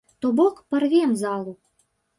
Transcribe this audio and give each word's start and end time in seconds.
То 0.21 0.27
бок, 0.39 0.55
парвем 0.69 1.15
залу. 1.23 1.53